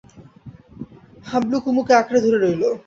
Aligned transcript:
হাবলু 1.25 1.57
কুমুকে 1.63 1.93
আঁকড়ে 1.99 2.19
ধরে 2.23 2.37
রইল। 2.39 2.63